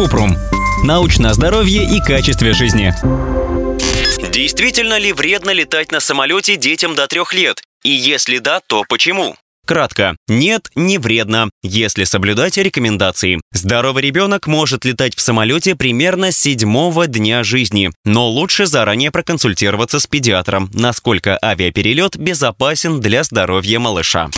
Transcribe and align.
Купрум. 0.00 0.34
Научное 0.82 1.34
здоровье 1.34 1.84
и 1.84 2.00
качестве 2.00 2.54
жизни. 2.54 2.94
Действительно 4.32 4.98
ли 4.98 5.12
вредно 5.12 5.50
летать 5.50 5.92
на 5.92 6.00
самолете 6.00 6.56
детям 6.56 6.94
до 6.94 7.06
трех 7.06 7.34
лет? 7.34 7.60
И 7.84 7.90
если 7.90 8.38
да, 8.38 8.60
то 8.66 8.86
почему? 8.88 9.36
Кратко. 9.66 10.16
Нет, 10.26 10.70
не 10.74 10.96
вредно, 10.96 11.50
если 11.62 12.04
соблюдать 12.04 12.56
рекомендации. 12.56 13.42
Здоровый 13.52 14.02
ребенок 14.02 14.46
может 14.46 14.86
летать 14.86 15.14
в 15.14 15.20
самолете 15.20 15.74
примерно 15.74 16.32
с 16.32 16.38
седьмого 16.38 17.06
дня 17.06 17.44
жизни, 17.44 17.90
но 18.06 18.26
лучше 18.26 18.64
заранее 18.64 19.10
проконсультироваться 19.10 20.00
с 20.00 20.06
педиатром, 20.06 20.70
насколько 20.72 21.38
авиаперелет 21.44 22.16
безопасен 22.16 23.02
для 23.02 23.22
здоровья 23.22 23.78
малыша. 23.78 24.30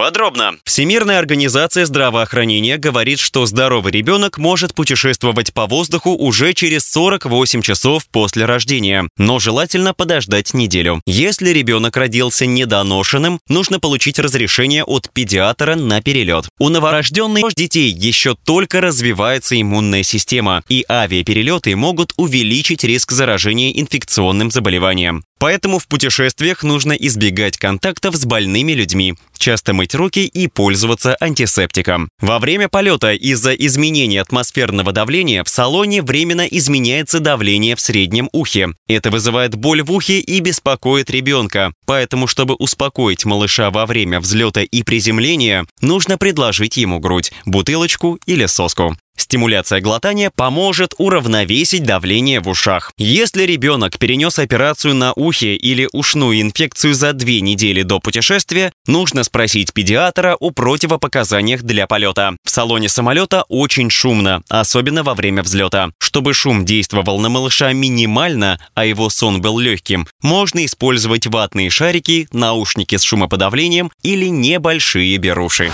Подробно. 0.00 0.54
Всемирная 0.64 1.18
организация 1.18 1.84
здравоохранения 1.84 2.78
говорит, 2.78 3.18
что 3.18 3.44
здоровый 3.44 3.92
ребенок 3.92 4.38
может 4.38 4.74
путешествовать 4.74 5.52
по 5.52 5.66
воздуху 5.66 6.12
уже 6.12 6.54
через 6.54 6.90
48 6.90 7.60
часов 7.60 8.08
после 8.10 8.46
рождения, 8.46 9.06
но 9.18 9.38
желательно 9.38 9.92
подождать 9.92 10.54
неделю. 10.54 11.02
Если 11.04 11.50
ребенок 11.50 11.98
родился 11.98 12.46
недоношенным, 12.46 13.40
нужно 13.46 13.78
получить 13.78 14.18
разрешение 14.18 14.84
от 14.84 15.12
педиатра 15.12 15.74
на 15.74 16.00
перелет. 16.00 16.48
У 16.58 16.70
новорожденных 16.70 17.54
детей 17.54 17.90
еще 17.90 18.34
только 18.46 18.80
развивается 18.80 19.60
иммунная 19.60 20.02
система, 20.02 20.62
и 20.70 20.82
авиаперелеты 20.88 21.76
могут 21.76 22.14
увеличить 22.16 22.84
риск 22.84 23.12
заражения 23.12 23.78
инфекционным 23.78 24.50
заболеванием. 24.50 25.24
Поэтому 25.40 25.78
в 25.78 25.88
путешествиях 25.88 26.62
нужно 26.62 26.92
избегать 26.92 27.56
контактов 27.56 28.14
с 28.14 28.26
больными 28.26 28.72
людьми, 28.72 29.14
часто 29.38 29.72
мыть 29.72 29.94
руки 29.94 30.26
и 30.26 30.48
пользоваться 30.48 31.16
антисептиком. 31.18 32.10
Во 32.20 32.38
время 32.38 32.68
полета 32.68 33.14
из-за 33.14 33.54
изменения 33.54 34.20
атмосферного 34.20 34.92
давления 34.92 35.42
в 35.42 35.48
салоне 35.48 36.02
временно 36.02 36.46
изменяется 36.46 37.20
давление 37.20 37.74
в 37.74 37.80
среднем 37.80 38.28
ухе. 38.32 38.74
Это 38.86 39.10
вызывает 39.10 39.54
боль 39.54 39.82
в 39.82 39.90
ухе 39.90 40.20
и 40.20 40.40
беспокоит 40.40 41.08
ребенка. 41.10 41.72
Поэтому, 41.86 42.26
чтобы 42.26 42.54
успокоить 42.54 43.24
малыша 43.24 43.70
во 43.70 43.86
время 43.86 44.20
взлета 44.20 44.60
и 44.60 44.82
приземления, 44.82 45.64
нужно 45.80 46.18
предложить 46.18 46.76
ему 46.76 47.00
грудь, 47.00 47.32
бутылочку 47.46 48.18
или 48.26 48.44
соску. 48.44 48.94
Стимуляция 49.30 49.80
глотания 49.80 50.32
поможет 50.34 50.92
уравновесить 50.98 51.84
давление 51.84 52.40
в 52.40 52.48
ушах. 52.48 52.90
Если 52.98 53.44
ребенок 53.44 53.96
перенес 53.96 54.40
операцию 54.40 54.96
на 54.96 55.12
ухе 55.12 55.54
или 55.54 55.88
ушную 55.92 56.40
инфекцию 56.40 56.94
за 56.94 57.12
две 57.12 57.40
недели 57.40 57.82
до 57.82 58.00
путешествия, 58.00 58.72
нужно 58.88 59.22
спросить 59.22 59.72
педиатра 59.72 60.34
о 60.34 60.50
противопоказаниях 60.50 61.62
для 61.62 61.86
полета. 61.86 62.34
В 62.44 62.50
салоне 62.50 62.88
самолета 62.88 63.44
очень 63.48 63.88
шумно, 63.88 64.42
особенно 64.48 65.04
во 65.04 65.14
время 65.14 65.44
взлета. 65.44 65.90
Чтобы 66.00 66.34
шум 66.34 66.64
действовал 66.64 67.20
на 67.20 67.28
малыша 67.28 67.72
минимально, 67.72 68.58
а 68.74 68.84
его 68.84 69.10
сон 69.10 69.40
был 69.40 69.60
легким, 69.60 70.08
можно 70.22 70.64
использовать 70.64 71.28
ватные 71.28 71.70
шарики, 71.70 72.26
наушники 72.32 72.96
с 72.96 73.04
шумоподавлением 73.04 73.92
или 74.02 74.26
небольшие 74.26 75.16
беруши. 75.18 75.70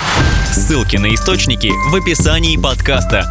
Ссылки 0.53 0.97
на 0.97 1.15
источники 1.15 1.71
в 1.91 1.95
описании 1.95 2.59
подкаста. 2.59 3.31